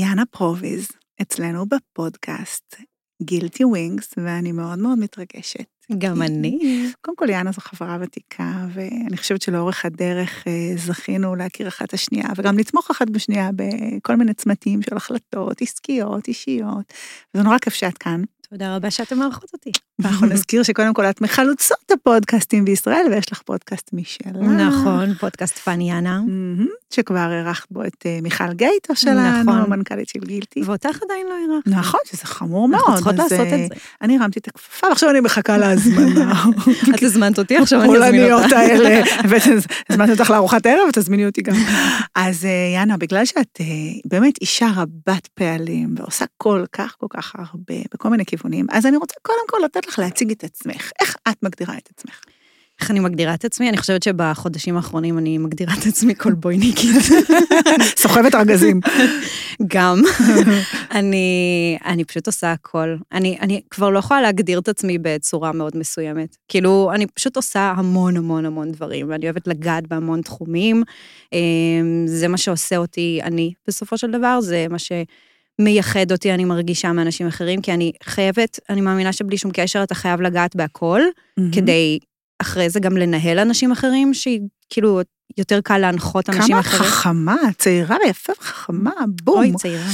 [0.00, 0.88] יאנה פרוביז,
[1.22, 2.76] אצלנו בפודקאסט
[3.22, 5.64] Guilty Wings, ואני מאוד מאוד מתרגשת.
[5.98, 6.58] גם אני.
[7.00, 11.94] קודם כל, יאנה זו חברה ותיקה, ואני חושבת שלאורך הדרך אה, זכינו להכיר אחת את
[11.94, 16.92] השנייה, וגם לתמוך אחת בשנייה בכל מיני צמתים של החלטות עסקיות, אישיות,
[17.34, 18.22] וזה נורא כיף שאת כאן.
[18.52, 19.70] תודה רבה שאתם מארחות אותי.
[19.98, 24.40] ואנחנו נזכיר שקודם כל את מחלוצות הפודקאסטים בישראל, ויש לך פודקאסט משלה.
[24.40, 26.20] נכון, פודקאסט פניאנה.
[26.90, 29.62] שכבר אירחת בו את אה, מיכל גייטו שלנו, נכון.
[29.72, 30.62] המנכ"לית של גילטי.
[30.62, 31.70] ואותך עדיין לא אירחתי.
[31.70, 32.80] נכון, שזה חמור מאוד.
[32.80, 33.74] אנחנו צריכות לעשות אה, את זה.
[34.02, 36.44] אני הרמתי את הכפפה, ועכשיו אני מחכה להזמנה.
[36.94, 38.52] את הזמנת אותי, עכשיו אני אזמין הפולניות אותך.
[38.56, 39.02] האלה,
[39.88, 41.54] והזמנתי אותך לארוחת ערב ותזמיני אותי גם.
[42.14, 43.66] אז אה, יאנה, בגלל שאת אה,
[44.04, 48.96] באמת אישה רבת פעלים ועושה כל כך כל כך הרבה בכל מיני כיוונים, אז אני
[48.96, 50.92] רוצה קודם כל לתת לך להציג את עצמך.
[51.00, 52.20] איך את מגדירה את עצמך?
[52.80, 53.68] איך אני מגדירה את עצמי?
[53.68, 57.02] אני חושבת שבחודשים האחרונים אני מגדירה את עצמי קולבויניקית.
[58.02, 58.80] סוחבת ארגזים.
[59.66, 60.02] גם.
[60.98, 62.96] אני, אני פשוט עושה הכל.
[63.12, 66.36] אני, אני כבר לא יכולה להגדיר את עצמי בצורה מאוד מסוימת.
[66.48, 70.82] כאילו, אני פשוט עושה המון המון המון דברים, ואני אוהבת לגעת בהמון תחומים.
[71.32, 74.78] אמ, זה מה שעושה אותי אני, בסופו של דבר, זה מה
[75.60, 79.94] שמייחד אותי, אני מרגישה מאנשים אחרים, כי אני חייבת, אני מאמינה שבלי שום קשר אתה
[79.94, 81.00] חייב לגעת בהכל,
[81.52, 81.98] כדי
[82.42, 85.00] אחרי זה גם לנהל אנשים אחרים, שכאילו
[85.38, 86.90] יותר קל להנחות אנשים כמה את אחרים.
[86.90, 88.90] חכמה, צעירה ויפה וחכמה,
[89.24, 89.38] בום.
[89.38, 89.84] אוי, צעירה.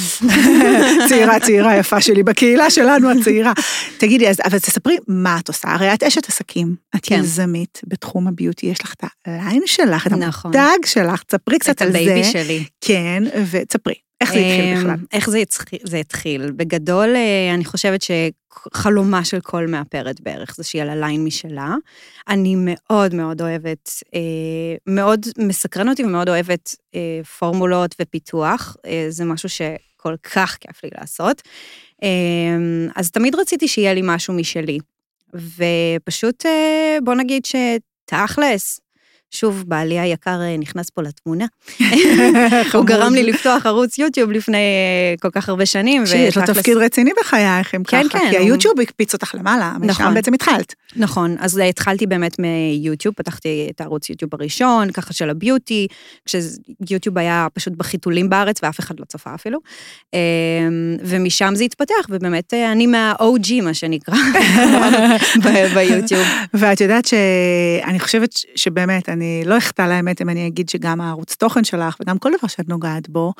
[1.08, 3.52] צעירה, צעירה יפה שלי, בקהילה שלנו הצעירה.
[3.98, 5.68] תגידי, אז, אבל תספרי מה את עושה.
[5.68, 7.20] הרי את אשת עסקים, את כן.
[7.20, 10.56] יזמית בתחום ה beauty, יש לך את ה line שלך, את נכון.
[10.56, 11.98] המותג שלך, תספרי קצת את על זה.
[11.98, 12.64] ה baby שלי.
[12.80, 15.06] כן, ותספרי, איך זה התחיל אמ, בכלל?
[15.12, 15.78] איך זה התחיל?
[15.84, 16.50] זה התחיל?
[16.50, 21.74] בגדול, אה, אני חושבת שחלומה של כל מאפרת בערך זה שיהיה לה line משלה.
[22.28, 24.20] אני מאוד מאוד אוהבת, אה,
[24.86, 28.76] מאוד מסקרן אותי ומאוד אוהבת אה, פורמולות ופיתוח.
[29.08, 31.42] זה משהו שכל כך כיף לי לעשות.
[32.02, 32.08] אה,
[32.96, 34.78] אז תמיד רציתי שיהיה לי משהו משלי.
[35.34, 36.44] ופשוט,
[37.04, 38.80] בוא נגיד שתכלס,
[39.30, 41.44] שוב, בעלי היקר אה, נכנס פה לתמונה.
[42.74, 46.06] הוא גרם לי לפתוח ערוץ יוטיוב לפני אה, כל כך הרבה שנים.
[46.06, 49.72] שיש לו תפקיד רציני בחייך, אם כן, ככה, כן, כי הוא- היוטיוב הקפיץ אותך למעלה,
[49.80, 50.14] משם נכון.
[50.14, 50.74] בעצם התחלת.
[50.96, 55.86] נכון, אז התחלתי באמת מיוטיוב, פתחתי את הערוץ יוטיוב הראשון, ככה של הביוטי,
[56.26, 59.58] כשיוטיוב היה פשוט בחיתולים בארץ ואף אחד לא צפה אפילו.
[60.14, 60.18] אמ,
[61.00, 64.14] ומשם זה התפתח, ובאמת אה, אני מה-OG, מה שנקרא,
[65.74, 66.26] ביוטיוב.
[66.54, 71.64] ואת יודעת שאני חושבת שבאמת, אני לא אחטא לאמת אם אני אגיד שגם הערוץ תוכן
[71.64, 73.32] שלך וגם כל דבר שאת נוגעת בו,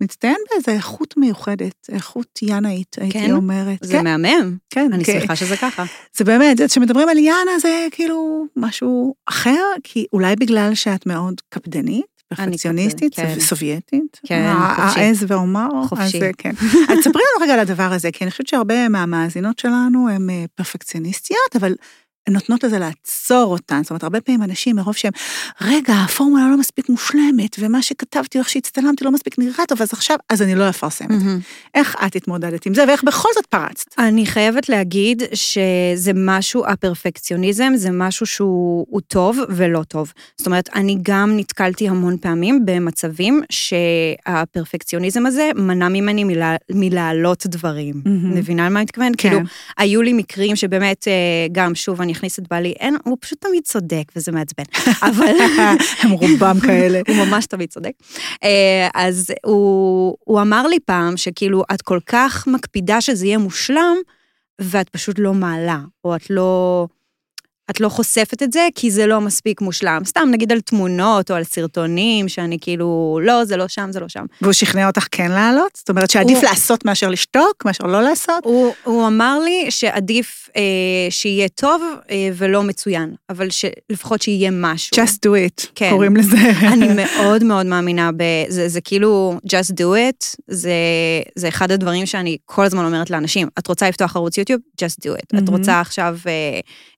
[0.00, 3.30] מצטיין באיזו איכות מיוחדת, איכות ינאית, הייתי כן?
[3.30, 3.78] אומרת.
[3.82, 5.20] זה מהמם, כן, אני כן.
[5.20, 5.84] שמחה שזה ככה.
[6.16, 6.68] זה באמת, זה-
[7.08, 13.40] על יאנה זה כאילו משהו אחר, כי אולי בגלל שאת מאוד קפדנית, פרפקציוניסטית, כן.
[13.40, 15.00] סובייטית, כן, חופשי.
[15.00, 16.16] העז ואומר, חופשי.
[16.16, 16.50] אז אה, כן.
[16.90, 20.44] אז ספרי לנו רגע על הדבר הזה, כי אני חושבת שהרבה מהמאזינות שלנו הן אה,
[20.54, 21.74] פרפקציוניסטיות, אבל
[22.30, 25.12] נותנות לזה לעצור אותן, זאת אומרת, הרבה פעמים אנשים, מרוב שהם,
[25.60, 30.16] רגע, הפורמולה לא מספיק מושלמת, ומה שכתבתי, איך שהצטלמתי לא מספיק נראה טוב, אז עכשיו,
[30.30, 31.26] אז אני לא אפרסם את זה.
[31.74, 33.86] איך את התמודדת עם זה, ואיך בכל זאת פרצת?
[33.98, 40.12] אני חייבת להגיד שזה משהו, הפרפקציוניזם זה משהו שהוא הוא טוב ולא טוב.
[40.36, 48.02] זאת אומרת, אני גם נתקלתי המון פעמים במצבים שהפרפקציוניזם הזה מנע ממני מלה, מלהעלות דברים.
[48.04, 48.34] מהמם.
[48.34, 49.14] מבינה למה אני מתכוונת?
[49.18, 49.28] כן.
[49.28, 49.42] כאילו,
[49.78, 51.12] היו לי מקרים שבאמת, אה,
[51.52, 54.64] גם שוב, אני אכניס את בעלי, אין, הוא פשוט תמיד צודק וזה מעצבן.
[55.08, 55.32] אבל...
[56.02, 57.00] הם רובם כאלה.
[57.08, 57.92] הוא ממש תמיד צודק.
[58.44, 63.96] אה, אז הוא, הוא אמר לי פעם שכאילו, את כל כך מקפידה שזה יהיה מושלם,
[64.60, 66.86] ואת פשוט לא מעלה, או את לא...
[67.70, 70.02] את לא חושפת את זה כי זה לא מספיק מושלם.
[70.04, 74.08] סתם נגיד על תמונות או על סרטונים, שאני כאילו, לא, זה לא שם, זה לא
[74.08, 74.24] שם.
[74.42, 75.70] והוא שכנע אותך כן לעלות?
[75.76, 78.44] זאת אומרת שעדיף הוא- לעשות מאשר לשתוק, מאשר לא לעשות?
[78.44, 80.62] הוא, הוא אמר לי שעדיף אה,
[81.10, 84.96] שיהיה טוב אה, ולא מצוין, אבל שלפחות שיהיה משהו.
[84.96, 85.90] Just do it, כן.
[85.90, 86.36] קוראים לזה.
[86.72, 90.70] אני מאוד מאוד מאמינה בזה, זה כאילו, just do it, זה,
[91.36, 94.60] זה אחד הדברים שאני כל הזמן אומרת לאנשים, את רוצה לפתוח ערוץ יוטיוב?
[94.82, 95.22] just do it.
[95.26, 95.48] את מהמם.
[95.48, 96.32] רוצה עכשיו אה,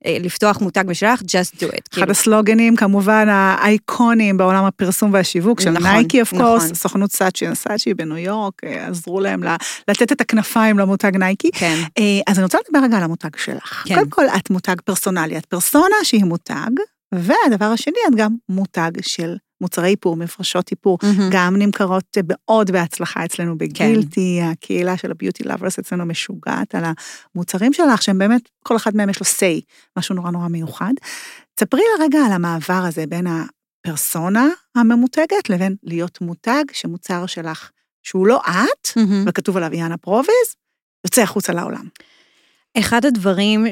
[0.07, 1.21] אה, לפתוח מותג משלך?
[1.21, 1.65] just do it.
[1.65, 6.47] אחד כאילו, הסלוגנים כמובן האייקונים בעולם הפרסום והשיווק של נכון, נייקי אוף נכון.
[6.47, 9.43] קורס, סוכנות סאצ'י סאצ'י בניו יורק, אה, עזרו להם
[9.89, 11.51] לתת את הכנפיים למותג נייקי.
[11.53, 13.85] כן, אה, אז אני רוצה לדבר רגע על המותג שלך.
[13.87, 13.95] כן.
[13.95, 16.71] קודם כל, את מותג פרסונלי, את פרסונה שהיא מותג,
[17.15, 21.31] והדבר השני, את גם מותג של מוצרי איפור, מברשות איפור, מהמם.
[21.33, 26.85] גם נמכרות מאוד בהצלחה אצלנו ב Guilty, הקהילה של ה beauty lovers אצלנו משוגעת על
[27.35, 29.65] המוצרים שלך, שהם באמת, כל אחד מהם יש לו say,
[29.99, 30.93] משהו נורא נורא מיוחד.
[31.55, 37.71] תספרי לה רגע על המעבר הזה בין הפרסונה הממותגת לבין להיות מותג שמוצר שלך
[38.03, 39.25] שהוא לא את, מהמם.
[39.29, 40.57] וכתוב עליו יאנה פרוביז,
[41.05, 41.89] יוצא החוצה לעולם.
[42.79, 43.67] אחד הדברים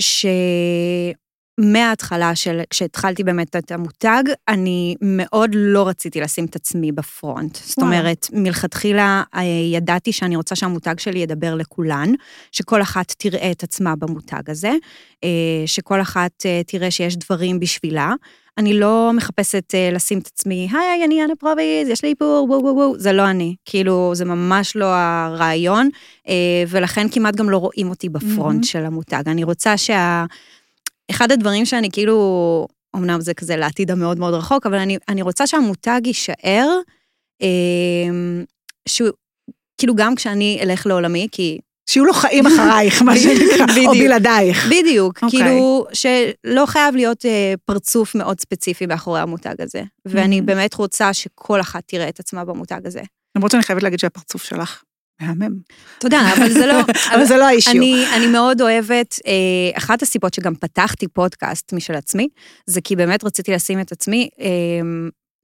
[1.60, 7.56] שמההתחלה של, כשהתחלתי באמת את המותג, אני מאוד לא רציתי לשים את עצמי בפרונט.
[7.56, 7.98] זאת וואלה.
[7.98, 9.42] אומרת, מלכתחילה אה,
[9.72, 12.12] ידעתי שאני רוצה שהמותג שלי ידבר לכולן,
[12.52, 14.72] שכל אחת תראה את עצמה במותג הזה,
[15.24, 15.28] אה,
[15.66, 18.14] שכל אחת אה, תראה שיש דברים בשבילה.
[18.58, 22.74] אני לא מחפשת לשים את עצמי, היי, אני אנה פרוביז, יש לי איפור, וואו וואו
[22.74, 23.54] וואו, זה לא אני.
[23.64, 25.88] כאילו, זה ממש לא הרעיון,
[26.68, 28.62] ולכן כמעט גם לא רואים אותי בפרונט מהמם.
[28.62, 29.22] של המותג.
[29.26, 30.24] אני רוצה שה...
[31.10, 32.66] אחד הדברים שאני כאילו,
[32.96, 36.68] אמנם זה כזה לעתיד המאוד מאוד רחוק, אבל אני, אני רוצה שהמותג יישאר,
[37.42, 38.08] אה,
[38.88, 39.08] שהוא,
[39.78, 41.58] כאילו גם כשאני אלך לעולמי, כי
[41.90, 43.92] שיהיו לו חיים אחרייך, מה שנקרא, או.
[43.92, 44.66] בלעדייך.
[44.66, 45.40] בדיוק, אוקיי.
[45.40, 49.82] כאילו, שלא חייב להיות אה, פרצוף מאוד ספציפי מאחורי המותג הזה.
[50.06, 50.42] ואני Mhm.
[50.42, 53.02] באמת רוצה שכל אחת תראה את עצמה במותג הזה.
[53.36, 54.82] למרות שאני חייבת להגיד שהפרצוף שלך
[55.20, 55.54] מהמם.
[55.98, 56.74] תודה, אבל זה לא...
[57.14, 57.72] אבל זה לא האישיו.
[57.72, 62.28] אני, אני מאוד אוהבת, אה, אחת הסיבות שגם פתחתי פודקאסט משל עצמי,
[62.66, 64.46] זה כי באמת רציתי לשים את עצמי, אה,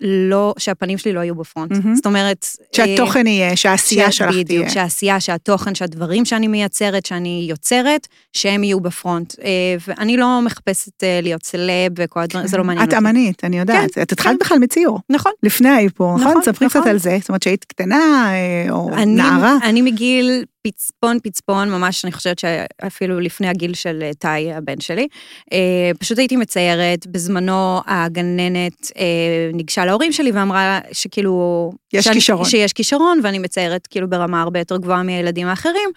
[0.04, 1.72] לא, שהפנים שלי לא יהיו בפרונט.
[1.72, 1.94] מהמם.
[1.94, 2.46] זאת אומרת...
[2.60, 4.44] אה, שהתוכן יהיה, שהעשייה ש- שלך תהיה.
[4.44, 9.34] בדיוק, שהעשייה, שהתוכן, שהדברים שאני מייצרת, שאני יוצרת, שהם יהיו בפרונט.
[9.44, 9.48] אה,
[9.88, 12.98] ואני לא מחפשת אה, להיות סלב וכל הדברים, זה לא מעניין את אותי.
[12.98, 13.98] אמנית, אני יודעת.
[13.98, 14.38] את התחלת כן.
[14.44, 15.00] בכלל מציור.
[15.10, 15.32] נכון.
[15.42, 16.30] לפני האיפור, נכון?
[16.30, 16.90] נכון, ספרי קצת נכון.
[16.90, 17.16] על זה.
[17.20, 19.56] זאת אומרת שהיית קטנה, אה, או אני, נערה.
[19.62, 25.08] אני מגיל פצפון פצפון, ממש, אני חושבת שאפילו לפני הגיל של אה, טאי, הבן שלי.
[25.52, 31.72] אה, פשוט הייתי מציירת, בזמנו הגננת אה, ניגשה להורים שלי ואמרה שכאילו...
[31.92, 32.44] יש שאני- כישרון.
[32.44, 35.90] שיש כישרון, ואני מציירת כאילו ברמה הרבה יותר גבוהה מהילדים האחרים,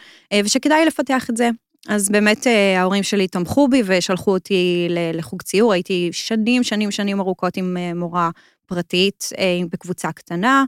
[0.44, 1.50] ושכדאי לפתח את זה.
[1.88, 2.48] אז באמת
[2.78, 8.30] ההורים שלי תמכו בי ושלחו אותי לחוג ציור, הייתי שנים, שנים, שנים ארוכות עם מורה
[8.66, 9.30] פרטית
[9.72, 10.64] בקבוצה קטנה.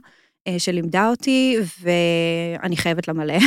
[0.48, 3.38] אה, שלימדה אותי, ואני חייבת לה מלא.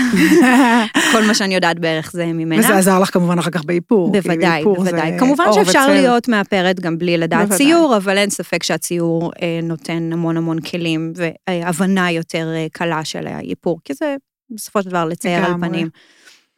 [1.14, 2.60] כל מה שאני יודעת בערך זה ממנה.
[2.60, 4.14] וזה עזר לך כמובן אחר כך באיפור.
[4.14, 5.20] כי בוודאי, בוודאי.
[5.20, 5.94] כמובן שאפשר וצל.
[5.94, 7.58] להיות מאפרת גם בלי לדעת בוודאי.
[7.58, 13.28] ציור, אבל אין ספק שהציור אה, נותן המון המון כלים והבנה יותר אה, קלה של
[13.28, 14.16] האיפור, כי זה
[14.50, 15.54] בסופו של דבר לצייר על.
[15.62, 15.90] פנים.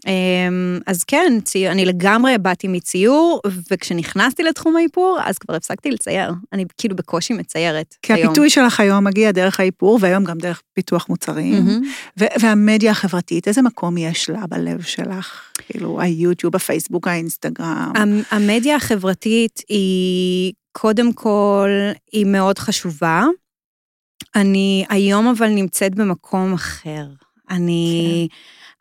[0.07, 3.41] אמ, אז כן, ציור, אני לגמרי באתי מציור,
[3.71, 6.31] וכשנכנסתי לתחום האיפור, אז כבר הפסקתי לצייר.
[6.53, 8.27] אני כאילו בקושי מציירת כי היום.
[8.27, 11.53] הפיתוי שלך היום מגיע דרך האיפור, והיום גם דרך פיתוח מוצרים.
[11.65, 11.81] מהמם.
[12.19, 15.41] ו- והמדיה החברתית, איזה מקום יש לה בלב שלך?
[15.57, 17.91] כאילו, היוטיוב, הפייסבוק, האינסטגרם.
[17.95, 21.69] המ- המדיה החברתית היא, קודם כל,
[22.11, 23.23] היא מאוד חשובה.
[24.35, 27.05] אני היום אבל נמצאת במקום אחר.
[27.49, 28.27] אני,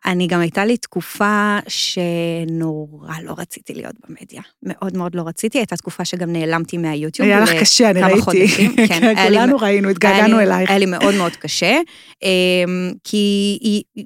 [0.05, 4.41] אני גם הייתה לי תקופה שנורא לא רציתי להיות במדיה.
[4.63, 5.57] מאוד מאוד לא רציתי.
[5.57, 7.27] הייתה תקופה שגם נעלמתי מהיוטיוב.
[7.29, 8.21] היה לך קשה, אני ראיתי.
[8.21, 8.75] חודשים.
[8.87, 10.69] כן, לי כולנו ראינו, התגעגענו לי- אלייך.
[10.69, 11.79] היה לי מאוד מאוד קשה,
[12.23, 12.27] אמ,
[13.03, 13.57] כי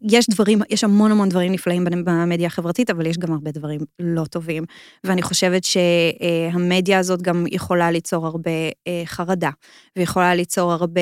[0.09, 4.25] יש דברים, יש המון המון דברים נפלאים במדיה החברתית, אבל יש גם הרבה דברים לא
[4.25, 4.63] טובים.
[5.03, 8.51] ואני חושבת שהמדיה הזאת גם יכולה ליצור הרבה
[8.87, 9.49] אה, חרדה,
[9.97, 11.01] ויכולה ליצור הרבה...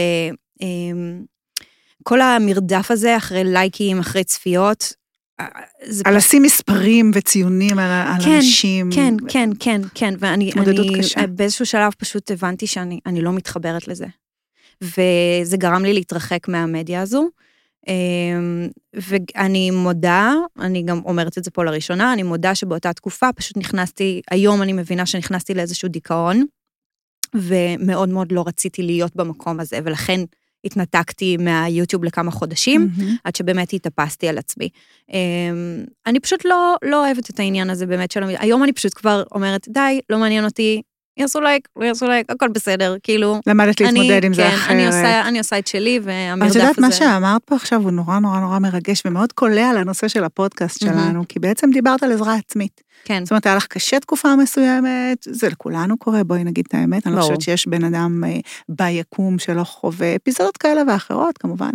[2.04, 4.94] כל המרדף הזה אחרי לייקים, אחרי צפיות,
[5.40, 5.46] אה,
[5.86, 8.90] זה על לשים מספרים וציונים על על כן, אנשים.
[8.94, 11.28] כן, כן, כן, כן, ואני אני, קשה.
[11.28, 14.06] באיזשהו שלב פשוט הבנתי שאני אני לא מתחברת לזה.
[14.82, 17.30] וזה גרם לי להתרחק מהמדיה הזו.
[17.88, 23.58] אמ, ואני מודה, אני גם אומרת את זה פה לראשונה, אני מודה שבאותה תקופה פשוט
[23.58, 26.46] נכנסתי, היום אני מבינה שנכנסתי לאיזשהו דיכאון,
[27.36, 30.22] ומאוד מאוד לא רציתי להיות במקום הזה, ולכן
[30.66, 32.90] התנתקתי מהיוטיוב לכמה חודשים.
[32.98, 33.16] מהמם.
[33.24, 34.70] עד שבאמת התאפסתי על עצמי.
[35.14, 38.24] אמ, אני פשוט לא, לא אוהבת את העניין הזה באמת של.
[38.24, 40.82] היום אני פשוט כבר אומרת, די, לא מעניין אותי,
[41.18, 43.40] יעשו לייק, לא יעשו לייק, הכל בסדר, כאילו.
[43.48, 44.72] למדת אני, להתמודד עם זה כן, אחרת.
[44.72, 46.60] אני עושה, אני עושה את שלי, והמרדף את הזה...
[46.60, 50.84] יודעת, מה שאמרת פה עכשיו הוא נורא נורא נורא מרגש ומאוד קולע לנושא של הפודקאסט
[50.84, 51.04] מהמם.
[51.04, 52.82] שלנו, כי בעצם דיברת על עזרה עצמית.
[53.06, 57.08] כן, זאת אומרת, היה לך קשה תקופה מסוימת, זה לכולנו קורה, בואי נגיד את האמת,
[57.08, 57.22] אני לא.
[57.22, 58.38] חושבת שיש בן אדם אה,
[58.70, 61.72] ביקום שלא חווה אפיזודות כאלה ואחרות, כמובן.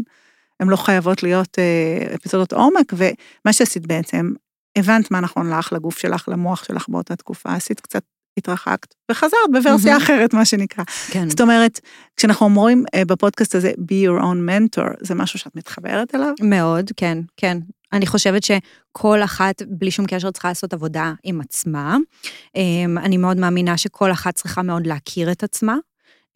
[0.61, 4.33] הן לא חייבות להיות אה, אפיזודות עומק, ומה שעשית בעצם,
[4.79, 8.03] הבנת מה נכון לך, לגוף שלך, למוח שלך באותה תקופה, עשית קצת,
[8.37, 9.97] התרחקת, וחזרת בוורסיה.
[9.97, 10.85] אחרת, מה שנקרא.
[11.11, 11.31] כן.
[11.31, 11.81] זאת אומרת,
[12.17, 16.33] כשאנחנו אומרים אה, בפודקאסט הזה, be your own mentor, זה משהו שאת מתחברת אליו?
[16.43, 17.59] מאוד, כן, כן.
[17.93, 21.97] אני חושבת שכל אחת, בלי שום קשר, צריכה לעשות עבודה עם עצמה.
[22.57, 25.77] אמ, אני מאוד מאמינה שכל אחת צריכה מאוד להכיר את עצמה.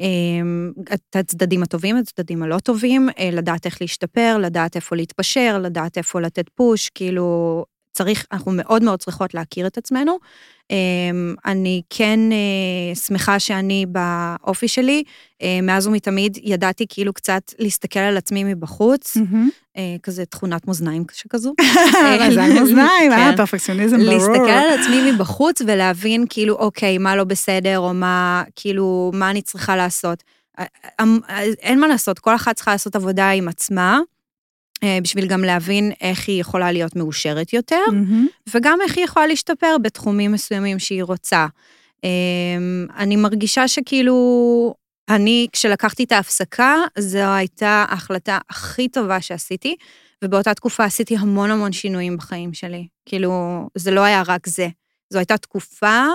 [0.00, 5.58] אמ, את הצדדים הטובים, את הצדדים הלא טובים, אה, לדעת איך להשתפר, לדעת איפה להתפשר,
[5.62, 10.18] לדעת איפה לתת פוש, כאילו, צריך, אנחנו מאוד מאוד צריכות להכיר את עצמנו.
[10.70, 15.02] אמ, אני כן אה, שמחה שאני באופי שלי,
[15.42, 19.16] אה, מאז ומתמיד ידעתי כאילו קצת להסתכל על עצמי מבחוץ,
[19.76, 21.54] אה, כזה תכונת מאזניים שכזו.
[22.20, 23.36] מאזניים מאזניים, אה, כן.
[23.36, 24.12] פרפקציוניזם ברור.
[24.12, 29.42] להסתכל על עצמי מבחוץ ולהבין כאילו, אוקיי, מה לא בסדר, או מה, כאילו, מה אני
[29.42, 30.22] צריכה לעשות.
[31.62, 34.00] אין מה לעשות, כל אחת צריכה לעשות עבודה עם עצמה.
[34.84, 38.26] אה, בשביל גם להבין איך היא יכולה להיות מאושרת יותר, מהמם.
[38.54, 41.46] וגם איך היא יכולה להשתפר בתחומים מסוימים שהיא רוצה.
[42.04, 44.74] אמ, אני מרגישה שכאילו,
[45.08, 49.76] אני, כשלקחתי את ההפסקה, זו הייתה ההחלטה הכי טובה שעשיתי,
[50.24, 52.86] ובאותה תקופה עשיתי המון המון שינויים בחיים שלי.
[53.06, 53.32] כאילו,
[53.74, 54.68] זה לא היה רק זה.
[55.10, 56.12] זו הייתה תקופה אה,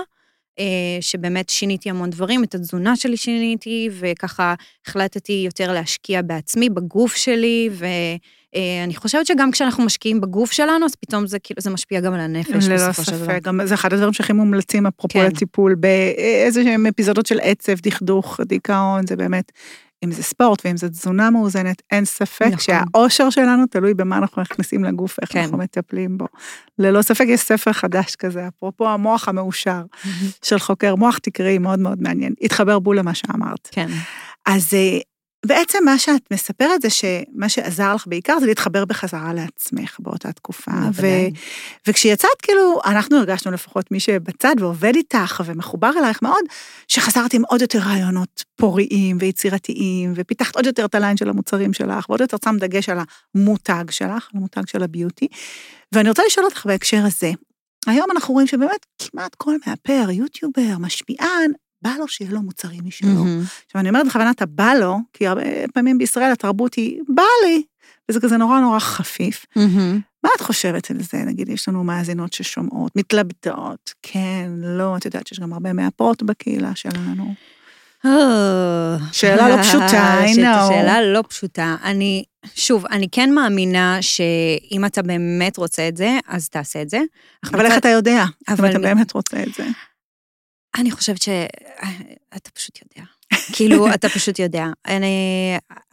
[1.02, 4.54] שבאמת שיניתי המון דברים, את התזונה שלי שיניתי, וככה
[4.88, 11.28] החלטתי יותר להשקיע בעצמי, בגוף שלי, ואני חושבת שגם כשאנחנו משקיעים בגוף שלנו, אז פתאום
[11.28, 13.26] זה כאילו, זה משפיע גם על הנפש ללא בסופו של דבר.
[13.26, 15.26] ספק, גם זה אחד הדברים שהכי מומלצים אפרופו כן.
[15.26, 19.52] לטיפול, באיזה שהם אפיזודות של עצב, דכדוך, דיכאון, זה באמת,
[20.04, 22.60] אם זה ספורט ואם זה תזונה מאוזנת, אין ספק נכון.
[22.60, 25.40] שהאושר שלנו תלוי במה אנחנו מכניסים לגוף, איך כן.
[25.40, 26.26] אנחנו מטפלים בו.
[26.80, 29.82] ללא ספק יש ספר חדש כזה, אפרופו המוח המאושר
[30.44, 32.34] של חוקר מוח, תקראי, מאוד מאוד מעניין.
[32.42, 33.70] התחבר בול למה שאמרת.
[33.72, 33.88] כן.
[34.46, 35.00] אז אה,
[35.46, 40.72] בעצם מה שאת מספרת זה שמה שעזר לך בעיקר זה להתחבר בחזרה לעצמך באותה תקופה.
[40.94, 41.28] ו-.
[41.88, 46.44] וכשיצאת, כאילו, אנחנו הרגשנו לפחות מי שבצד ועובד איתך ומחובר אלייך מאוד,
[46.88, 52.10] שחזרת עם עוד יותר רעיונות פוריים ויצירתיים, ופיתחת עוד יותר את הליין של המוצרים שלך,
[52.10, 52.98] ועוד יותר שם דגש על
[53.36, 55.28] המותג שלך, על המותג של הביוטי.
[55.92, 57.32] ואני רוצה לשאול אותך בהקשר הזה,
[57.88, 63.10] היום אנחנו רואים שבאמת כמעט כל מאפר, יוטיובר, משפיען, בא לו שיהיה לו מוצרים משלו.
[63.10, 63.44] מהמם.
[63.66, 65.42] עכשיו, אני אומרת בכוונה את הבא לו, כי הרבה
[65.74, 67.64] פעמים בישראל התרבות היא, בא לי,
[68.10, 69.46] וזה כזה נורא נורא חפיף.
[69.56, 70.00] מהמם.
[70.24, 71.18] מה את חושבת על זה?
[71.18, 76.72] נגיד, יש לנו מאזינות ששומעות, מתלבטות, כן, לא, את יודעת שיש גם הרבה מאפרות בקהילה
[76.76, 77.34] שלנו.
[79.12, 80.70] שאלה לא פשוטה, I know.
[80.70, 81.76] שאלה לא פשוטה.
[81.84, 82.24] אני,
[82.56, 87.00] שוב, אני כן מאמינה שאם אתה באמת רוצה את זה, אז תעשה את זה.
[87.46, 89.68] אבל איך אתה יודע, אם אתה באמת רוצה את זה?
[90.78, 93.08] אני חושבת שאתה פשוט יודע.
[93.54, 94.66] כאילו, אתה פשוט יודע.
[94.88, 95.08] אני,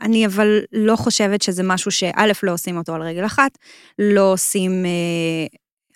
[0.01, 3.59] אני אבל לא חושבת שזה משהו שא', לא עושים אותו על רגל אחת,
[3.99, 4.87] לא עושים...
[4.87, 5.47] אה,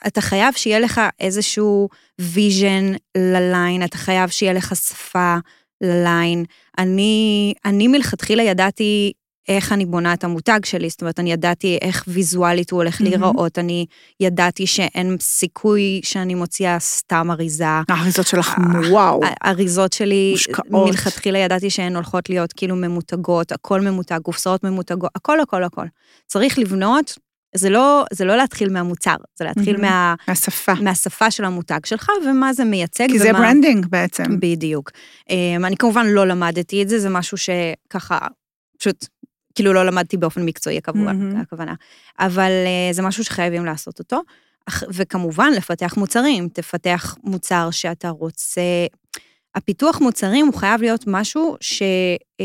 [0.06, 1.88] אתה חייב שיהיה לך איזשהו
[2.20, 5.36] vision ל line, אתה חייב שיהיה לך שפה
[5.80, 6.44] ל line.
[6.78, 9.12] אני, אני מלכתחילה ידעתי
[9.50, 13.10] איך אני בונה את המותג שלי, זאת אומרת, אני ידעתי איך ויזואלית הוא הולך אממ.
[13.22, 13.86] להיראות, אני
[14.20, 17.64] ידעתי שאין סיכוי שאני מוציאה סתם אריזה.
[17.88, 19.20] האריזות שלך, אה, וואו.
[19.40, 20.86] האריזות שלי, מושקעות.
[20.88, 25.86] מלכתחילה ידעתי שהן הולכות להיות כאילו ממותגות, הכל ממותג, קופסאות ממותגות, הכל, הכל, הכל.
[26.26, 27.18] צריך לבנות,
[27.54, 29.84] זה לא, זה לא להתחיל מהמוצר, זה להתחיל אממ.
[29.88, 30.74] מה, השפה.
[30.74, 33.06] מהשפה של המותג שלך ומה זה מייצג.
[33.10, 34.24] כי זה ומה- branding בעצם.
[34.40, 34.90] בדיוק.
[35.30, 38.18] אמ, אני כמובן לא למדתי את זה, זה משהו שככה,
[38.78, 39.06] פשוט,
[39.54, 41.30] כאילו לא למדתי באופן מקצועי מהמם.
[41.30, 41.74] זה הכוונה.
[42.18, 44.20] אבל אה, זה משהו שחייבים לעשות אותו.
[44.88, 48.60] וכמובן, לפתח מוצרים, תפתח מוצר שאתה רוצה...
[49.54, 52.42] הפיתוח מוצרים הוא חייב להיות משהו שאתה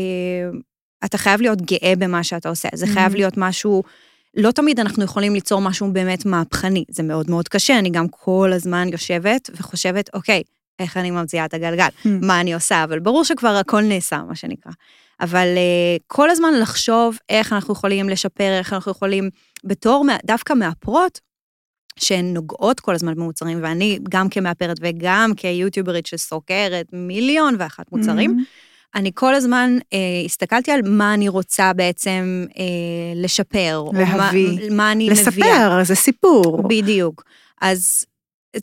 [1.18, 2.68] חייב להיות גאה במה שאתה עושה.
[2.74, 3.16] זה חייב Mhm.
[3.16, 3.82] להיות משהו...
[4.34, 8.50] לא תמיד אנחנו יכולים ליצור משהו באמת מהפכני, זה מאוד מאוד קשה, אני גם כל
[8.54, 10.42] הזמן יושבת וחושבת, אוקיי,
[10.78, 12.08] איך אני ממציאה את הגלגל, Hmm.
[12.22, 14.72] מה אני עושה, אבל ברור שכבר הכל נעשה, מה שנקרא.
[15.20, 19.30] אבל uh, כל הזמן לחשוב איך אנחנו יכולים לשפר, איך אנחנו יכולים,
[19.64, 21.20] בתור, דווקא מאפרות,
[21.98, 28.44] שהן נוגעות כל הזמן במוצרים, ואני גם כמאפרת וגם כיוטיוברית שסוקרת מיליון ואחת מוצרים, מהמם.
[28.94, 32.64] אני כל הזמן אה, הסתכלתי על מה אני רוצה בעצם אה,
[33.14, 33.84] לשפר.
[33.92, 34.70] להביא.
[34.70, 35.22] מה, מה אני מביאה.
[35.22, 36.62] לספר, זה סיפור.
[36.68, 37.24] בדיוק.
[37.60, 38.04] אז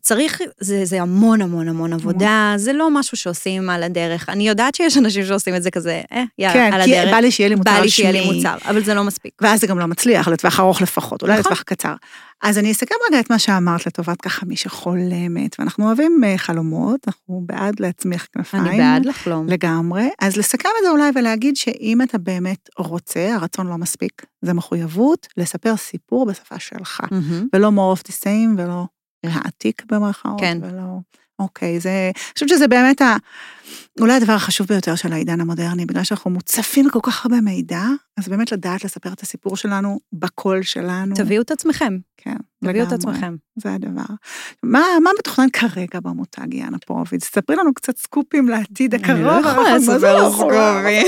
[0.02, 4.30] צריך, זה, זה המון המון המון עבודה, זה לא משהו שעושים על הדרך.
[4.30, 7.14] אני יודעת שיש אנשים שעושים את זה כזה, אה, יאללה, כן, על כי הדרך.
[7.14, 8.32] בא לי שיהיה לי מוצר בא לי שיהיה לי.
[8.32, 9.34] מוצר, אבל זה לא מספיק.
[9.42, 11.52] ואז זה גם לא מצליח, לטווח ארוך לפחות, אולי נכון.
[11.52, 11.94] לטווח קצר.
[12.44, 17.00] אז אני אסכם רגע את מה שאמרת לטובת ככה מי שחולמת, ואנחנו אוהבים אה, חלומות,
[17.08, 18.66] אנחנו בעד להצמיח כנפיים.
[18.66, 19.48] אני בעד לחלום.
[19.50, 20.10] לגמרי.
[20.22, 24.26] אז לסכם את זה אולי ולהגיד שאם אתה באמת רוצה, הרצון לא מספיק.
[24.42, 27.48] זה מחויבות לספר סיפור בשפה שלך, מהמם.
[27.54, 28.86] ולא more of the same, ולא
[29.24, 30.58] להעתיק במרכאות, כן.
[30.62, 31.00] ולא...
[31.40, 32.12] אוקיי, זה...
[32.16, 33.16] אני חושבת שזה באמת ה...
[34.00, 37.84] אולי הדבר החשוב ביותר של העידן המודרני, בגלל שאנחנו מוצפים בכל כך הרבה מידע,
[38.18, 41.16] אז באמת לדעת לספר את הסיפור שלנו בקול שלנו.
[41.16, 41.98] תביאו את עצמכם.
[42.64, 42.92] תביאו את.
[42.92, 43.36] עצמכם.
[43.56, 44.02] זה הדבר.
[44.64, 47.24] מה, מה מתוכנן כרגע במותג, יאנה פרוביץ?
[47.26, 49.18] ספרי לנו קצת סקופים לעתיד הקרוב.
[49.18, 50.30] אני לא יכולה לספר לא?
[50.30, 51.08] סקופים.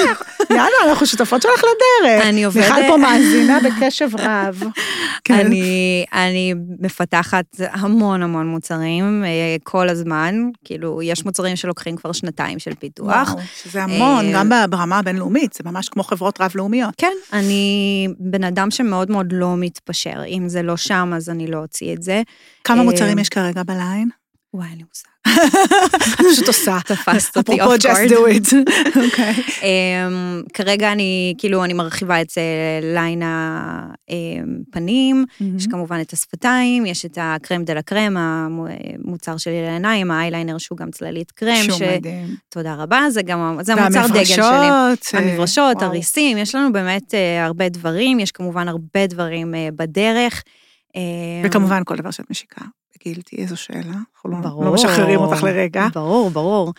[0.50, 2.26] יאללה, אנחנו שותפות שלך לדרך.
[2.26, 2.64] אני עובדת...
[2.64, 4.64] מיכל פה מאזינה בקשב רב.
[5.24, 5.34] כן.
[5.34, 12.60] אני, אני מפתחת המון המון מוצרים אה, כל הזמן, כאילו, יש מוצרים שלוקחים כבר שנתיים
[12.60, 13.34] של פיתוח.
[13.34, 16.94] וואו, שזה המון, אה, גם ברמה הבינלאומית, זה ממש כמו חברות רב-לאומיות.
[16.98, 20.24] כן, אני בן אדם שמאוד מאוד לא מתפשר.
[20.28, 22.22] אם זה לא שם, אז אני לא אוציא את זה.
[22.64, 24.10] כמה אה, מוצרים יש כרגע בליין?
[24.56, 25.10] וואי, אין לי מושג.
[25.96, 26.78] את פשוט עושה.
[26.86, 28.10] תפסת אותי אפרופו off just guard.
[28.10, 28.56] do it.
[29.06, 29.34] אוקיי.
[29.62, 32.42] אמ, כרגע אני, כאילו, אני מרחיבה את זה
[32.82, 35.26] ליין הפנים,
[35.58, 40.78] יש כמובן את השפתיים, יש את הקרם דה לה קרם, המוצר שלי לעיניים, האייליינר שהוא
[40.78, 41.82] גם צללית קרם, שום ש...
[41.82, 42.36] מדהים.
[42.50, 44.44] תודה רבה, זה גם, זה המוצר דגל שלי.
[44.44, 45.16] והמברשות.
[45.16, 45.82] אה, המברשות.
[45.82, 50.44] הריסים, יש לנו באמת אה, הרבה דברים, יש כמובן הרבה דברים בדרך.
[50.96, 51.02] אה,
[51.46, 52.62] וכמובן כל דבר שאת משיקה.
[53.04, 53.80] גילתי, איזו שאלה.
[53.80, 54.66] אנחנו לא- ברור.
[54.66, 55.88] לא משחררים אותך לרגע.
[55.94, 56.74] ברור, ברור.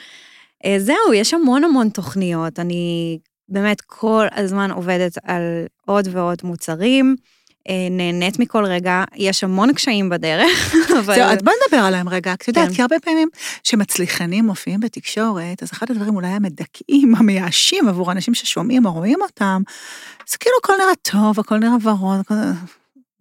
[0.64, 2.58] אה, זהו, יש המון המון תוכניות.
[2.58, 3.18] אני
[3.48, 5.42] באמת כל הזמן עובדת על
[5.86, 7.16] עוד ועוד מוצרים,
[7.68, 11.14] אה, נהנית מכל רגע, יש המון קשיים בדרך, אבל...
[11.14, 12.74] זהו, אז בואי נדבר עליהם רגע, את יודעת, כן.
[12.74, 13.28] כי הרבה פעמים
[13.62, 19.62] שמצליחנים מופיעים בתקשורת, אז אחד הדברים אולי המדכאים, המייאשים עבור אנשים ששומעים או רואים אותם,
[20.30, 22.20] זה כאילו הכל נראה טוב, הכל נראה ורוד.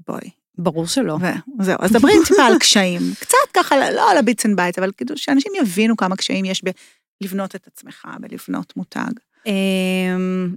[0.08, 0.30] בואי.
[0.58, 1.18] ברור שלא.
[1.60, 3.02] וזהו, אז דברי טיפה על קשיים.
[3.22, 6.62] קצת ככה, לא על ה bits and bytes, אבל כאילו שאנשים יבינו כמה קשיים יש
[7.22, 9.12] בלבנות את עצמך, בלבנות מותג.
[9.46, 10.56] אמ,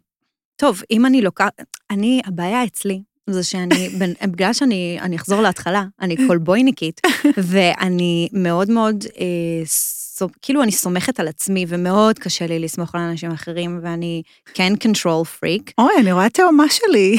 [0.57, 1.53] טוב, אם אני לוקחת,
[1.91, 3.89] אני, הבעיה אצלי, זה שאני,
[4.33, 7.01] בגלל שאני, אני אחזור להתחלה, אני קולבויניקית,
[7.51, 9.65] ואני מאוד מאוד, אה,
[10.43, 14.23] כאילו אני סומכת על עצמי, ומאוד קשה לי לסמוך על אנשים אחרים, ואני
[14.55, 15.73] כן control freak.
[15.79, 17.19] אוי, אני רואה תאומה שלי.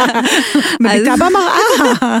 [0.80, 2.18] מביטה במראה.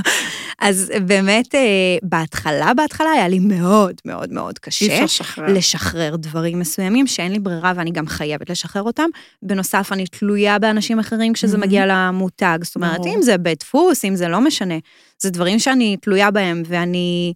[0.60, 1.60] אז באמת, אה,
[2.02, 5.04] בהתחלה, בהתחלה היה לי מאוד מאוד מאוד קשה.
[5.04, 5.52] לשחרר.
[5.52, 9.08] לשחרר דברים מסוימים שאין לי ברירה ואני גם חייבת לשחרר אותם.
[9.42, 11.58] בנוסף, אני תלויה באנשים אחרים כשזה.
[11.58, 12.58] מגיע למותג.
[12.62, 13.00] זאת אומרת.
[13.06, 14.74] אם זה בית דפוס, אם זה לא משנה.
[15.18, 17.32] זה דברים שאני תלויה בהם, ואני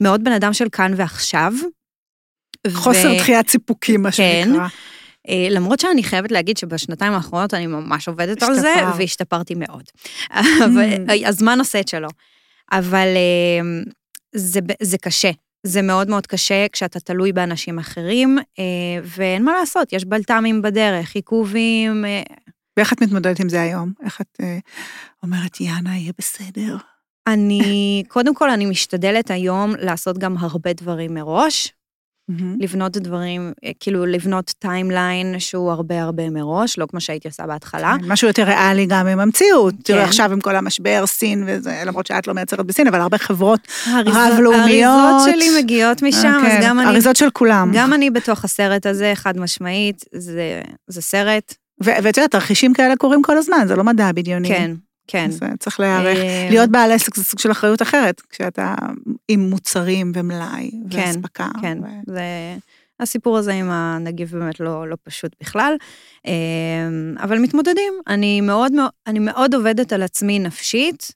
[0.00, 1.52] מאוד בן אדם של כאן ועכשיו.
[2.74, 4.42] חוסר ו- דחיית סיפוקים, מה כן.
[4.44, 4.66] שנקרא.
[5.28, 8.94] אה, למרות שאני חייבת להגיד שבשנתיים האחרונות אני ממש עובדת על זה, השתפרת.
[8.98, 9.84] והשתפרתי מאוד.
[10.30, 11.26] אממ.
[11.26, 12.08] הזמן עושה את שלו.
[12.72, 13.82] אבל אה,
[14.34, 15.30] זה, זה קשה.
[15.62, 18.64] זה מאוד מאוד קשה כשאתה תלוי באנשים אחרים, אה,
[19.04, 22.04] ואין מה לעשות, יש בלת"מים בדרך, עיכובים.
[22.04, 22.22] אה,
[22.76, 23.92] ואיך את מתמודדת עם זה היום?
[24.04, 24.58] איך את אה,
[25.22, 26.76] אומרת, יאללה, יהיה בסדר?
[27.26, 31.72] אני, קודם כל, אני משתדלת היום לעשות גם הרבה דברים מראש,
[32.28, 32.56] אממ.
[32.60, 37.96] לבנות דברים, אה, כאילו לבנות timeline שהוא הרבה הרבה מראש, לא כמו שהייתי עושה בהתחלה.
[38.00, 39.74] כן, משהו יותר ריאלי גם עם המציאות.
[39.84, 40.04] תראי, כן.
[40.04, 44.16] עכשיו עם כל המשבר, סין וזה, למרות שאת לא מייצרת בסין, אבל הרבה חברות האריזות-
[44.32, 44.92] רב-לאומיות.
[44.98, 47.72] האריזות שלי מגיעות משם, כן, אז גם אני, אריזות של כולם.
[47.74, 53.22] גם אני בתוך הסרט הזה, חד משמעית, זה, זה סרט, ואת יודעת, תרחישים כאלה קורים
[53.22, 54.48] כל הזמן, זה לא מדע בדיוני.
[54.48, 54.70] כן,
[55.06, 55.26] כן.
[55.28, 56.18] אז אה, צריך להיערך.
[56.18, 58.74] אה, להיות בעל עסק זה סוג של אחריות אחרת, כשאתה
[59.28, 61.48] עם מוצרים ומלאי כן, ואספקה.
[61.60, 62.22] כן, ו- זה...
[63.00, 65.74] הסיפור הזה עם הנגיף באמת לא, לא פשוט בכלל,
[66.26, 66.32] אה,
[67.22, 67.92] אבל מתמודדים.
[68.06, 68.72] אני מאוד,
[69.06, 71.12] אני מאוד עובדת על עצמי נפשית,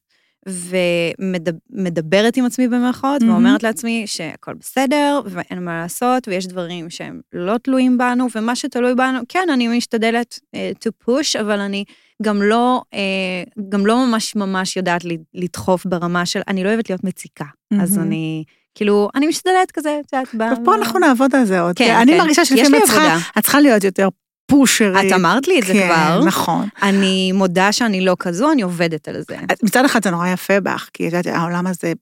[0.46, 3.34] ומדברת עם עצמי במרכאות, מהמם.
[3.34, 8.94] ואומרת לעצמי שהכל בסדר, ואין מה לעשות, ויש דברים שהם לא תלויים בנו, ומה שתלוי
[8.94, 11.84] בנו, כן, אני משתדלת אה, to push, אבל אני
[12.22, 15.02] גם לא, אה, גם לא ממש ממש יודעת
[15.34, 17.44] לדחוף ברמה של, אני לא אוהבת להיות מציקה.
[17.80, 18.08] אז מהמם.
[18.08, 21.76] אני, כאילו, אני משתדלת כזה, את יודעת, ב- טוב, פה אנחנו נעבוד על זה עוד.
[21.76, 22.18] כן, אני כן.
[22.18, 23.16] מרגישה יש שלפעמים את צריכה-.
[23.38, 24.08] את צריכה להיות יותר
[24.50, 25.12] פושרית.
[25.12, 26.24] את אמרת לי את זה כן, כבר.
[26.24, 26.68] נכון.
[26.82, 29.36] אני מודה שאני לא כזו, אני עובדת על זה.
[29.36, 31.92] אז מצד אחד זה נורא יפה בך, כי את יודעת, העולם הזה,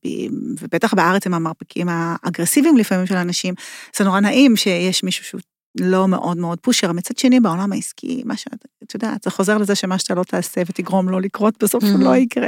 [0.62, 3.54] ובטח בארץ עם המרפקים האגרסיביים לפעמים של אנשים,
[3.96, 5.40] זה נורא נעים שיש מישהו שהוא
[5.81, 6.93] לא מאוד מאוד פושר.
[6.93, 10.61] מצד שני, בעולם העסקי, מה שאת, את יודעת, זה חוזר לזה שמה שאתה לא תעשה
[10.69, 12.05] ותגרום לו לקרות, בסוף הוא Mhm.
[12.05, 12.47] לא יקרה.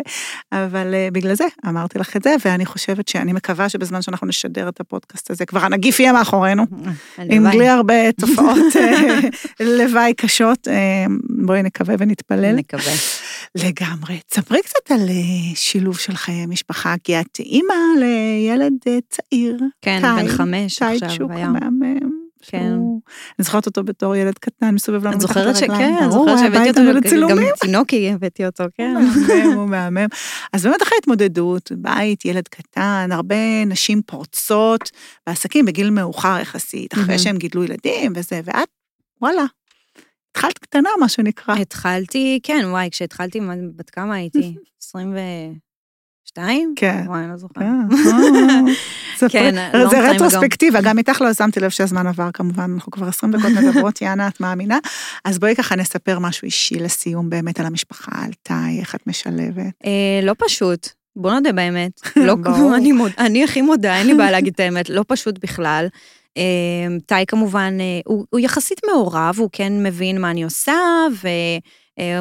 [0.53, 4.69] אבל אה, בגלל זה אמרתי לך את זה, ואני חושבת שאני מקווה שבזמן שאנחנו נשדר
[4.69, 6.63] את הפודקאסט הזה, כבר הנגיף יהיה מאחורינו.
[7.31, 7.51] עם.
[7.51, 9.19] בלי הרבה תופעות אה,
[9.61, 11.05] לוואי קשות, אה,
[11.47, 12.55] בואי נקווה ונתפלל.
[12.55, 12.93] נקווה.
[13.55, 14.21] לגמרי.
[14.29, 15.09] תספרי קצת על
[15.55, 18.73] שילוב של חיי משפחה, כי את אימא לילד
[19.11, 19.59] צעיר.
[19.83, 21.57] כן, בן חמש עכשיו היום.
[22.43, 22.73] כן.
[23.39, 25.95] אני זוכרת אותו בתור ילד קטן, מסובב לנו את מתחת זוכרת לרגליים.
[25.95, 27.45] שכן, אני זוכרת שהבאתי בא אותו, גם.
[27.61, 28.95] תינוקי הבאתי אותו, כן.
[29.55, 30.07] הוא מהמם.
[30.53, 34.91] אז באמת אחרי התמודדות, בית, ילד קטן, הרבה נשים פורצות
[35.27, 37.19] בעסקים בגיל מאוחר יחסית, אחרי.
[37.19, 38.69] שהם גידלו ילדים וזה, ואת,
[39.23, 39.45] וואלה,
[40.31, 41.55] התחלת קטנה, מה שנקרא.
[41.55, 43.41] התחלתי, כן, וואי, כשהתחלתי,
[43.77, 44.55] בת כמה הייתי?
[44.83, 45.15] 22,
[46.31, 46.73] שתיים?
[46.77, 47.05] כן.
[47.07, 47.65] וואי, אני לא זוכרת.
[49.29, 49.71] כן, אה.
[49.71, 50.11] כן, long זה.
[50.11, 54.29] רטרוספקטיבה, גם איתך לא שמתי לב שהזמן עבר כמובן, אנחנו כבר 20 דקות מדברות, יאנה,
[54.29, 54.79] את מאמינה?
[55.25, 59.73] אז בואי ככה נספר משהו אישי לסיום באמת על המשפחה, על טאי, איך את משלבת.
[59.85, 62.01] אה, לא פשוט, בוא נודה באמת.
[62.27, 62.77] לא, ברור.
[63.19, 65.87] אני, הכי מודה, אין לי בעיה להגיד את האמת, לא פשוט בכלל.
[66.37, 66.43] אה,
[67.07, 70.73] טי כמובן, אה, הוא, הוא יחסית מעורב, הוא כן מבין מה אני עושה,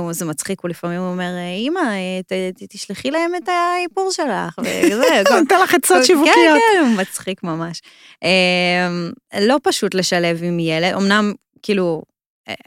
[0.10, 1.30] וזה מצחיק, הוא לפעמים אומר,
[1.68, 1.96] אמא, אה,
[2.28, 5.04] ת- ת- תשלחי להם את האיפור שלך, וזה,
[5.40, 6.36] נותן לך עצות כן, שיווקיות.
[6.74, 7.82] כן, הוא מצחיק ממש.
[8.24, 8.90] אה,
[9.42, 12.09] לא פשוט לשלב עם ילד, אמנם, כאילו, אה,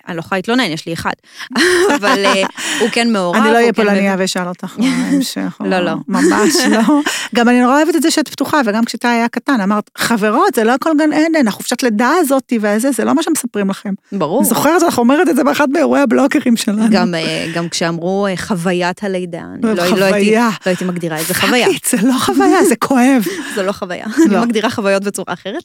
[0.09, 1.13] אני לא יכולה להתלונן, יש לי אחד,
[1.97, 2.43] אבל אה,
[2.81, 3.37] הוא כן מעורב.
[3.37, 5.57] אני לא אהיה כן פולניה ואשאל אותך בהמשך.
[5.71, 5.93] לא, לא.
[6.09, 7.01] ממש לא.
[7.35, 10.65] גם אני נורא אוהבת את זה שאת פתוחה, וגם כשאתה היה קטן, אמרת, חברות, זה
[10.65, 13.93] לא הכל גן עדן, החופשת לידה הזאת והזה, זה לא מה שמספרים לכם.
[14.13, 14.41] ברור.
[14.41, 16.83] אני זוכרת לך אומרת את זה באחד מאירועי הבלוקרים שלנו.
[16.91, 20.35] גם, אה, כשאמרו אה, חוויית הלידה, אני לא, לא, הייתי.
[20.37, 23.25] לא הייתי מגדירה את זה חוויה, זה לא חוויה, זה כואב.
[23.55, 24.37] זו לא חוויה, לא.
[24.37, 25.63] אני מגדירה חוויות בצורה אחרת.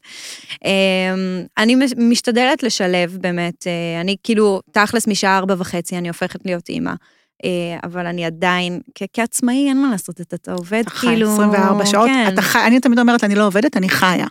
[0.65, 0.71] אה,
[1.57, 6.69] אני מש- משתדלת לשלב באמת, אה, אני כאילו, תכלס משעה ארבע וחצי אני הופכת להיות
[6.69, 6.93] אימא.
[7.43, 7.49] אה,
[7.83, 8.81] אבל אני עדיין,
[9.13, 11.33] כעצמאי אין מה לעשות, אתה, אתה עובד אתה חי כאילו...
[11.33, 14.27] 24 שעות, כן, אתה חי, אני תמיד אומרת, אני לא עובדת, אני חיה.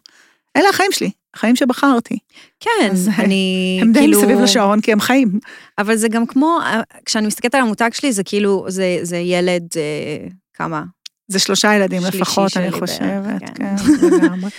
[0.56, 2.18] אלה החיים שלי, החיים שבחרתי.
[2.60, 4.20] כן, אז, אני הם די כאילו...
[4.20, 5.38] מסביב לשעון כי הם חיים.
[5.78, 9.62] אבל זה גם כמו, אה, כשאני מסתכלת על המותג שלי, זה כאילו, זה, זה ילד,
[9.76, 10.82] אה, כמה?
[11.28, 13.40] זה שלושה ילדים לפחות, אני שלי בערך, חושבת.
[13.54, 13.76] כן.
[13.76, 14.50] כן, לגמרי.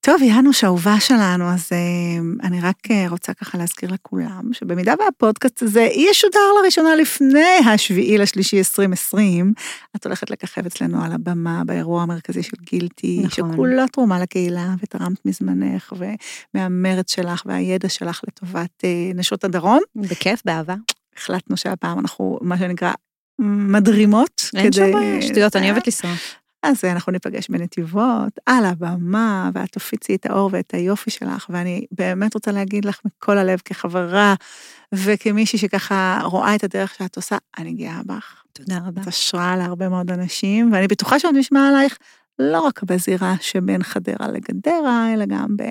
[0.00, 1.78] טוב, יאנוש, אהובה שלנו, אז אה,
[2.48, 8.58] אני רק אה, רוצה ככה להזכיר לכולם, שבמידה והפודקאסט הזה ישודר לראשונה לפני השביעי לשלישי
[8.58, 9.52] 2020,
[9.96, 13.52] את הולכת לככב אצלנו על הבמה באירוע המרכזי של גילטי, נכון.
[13.52, 15.92] שכולה תרומה לקהילה, ותרמת מזמנך
[16.54, 19.80] ומהמרץ שלך והידע שלך לטובת אה, נשות הדרום.
[19.96, 20.74] בכיף, באהבה.
[21.16, 22.92] החלטנו שהפעם אנחנו, מה שנקרא,
[23.38, 24.42] מדרימות.
[24.56, 26.10] אין שום כדי- בעיה, שטויות, אני אוהבת לנסוע.
[26.62, 32.34] אז אנחנו ניפגש בנתיבות, על הבמה, ואת תפיצי את האור ואת היופי שלך, ואני באמת
[32.34, 34.34] רוצה להגיד לך מכל הלב, כחברה
[34.94, 38.42] וכמישהי שככה רואה את הדרך שאת עושה, אני גאה בך.
[38.52, 39.02] תודה רבה.
[39.02, 41.98] את השראה להרבה מאוד אנשים, ואני בטוחה שעוד נשמע עלייך
[42.38, 45.62] לא רק בזירה שבין חדרה לגדרה, אלא גם ב...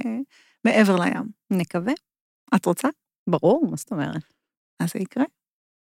[0.65, 1.23] מעבר לים.
[1.51, 1.93] נקווה.
[2.55, 2.87] את רוצה?
[3.29, 4.33] ברור, מה זאת אומרת?
[4.79, 5.25] אז זה יקרה.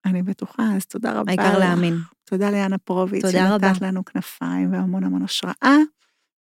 [0.05, 1.33] אני בטוחה, אז תודה רבה.
[1.33, 1.95] העיקר להאמין.
[2.27, 3.69] תודה ליאנה פרוביץ, תודה רבה.
[3.69, 5.77] שנתת לנו כנפיים והמון המון השראה.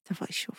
[0.04, 0.56] תבואי שוב.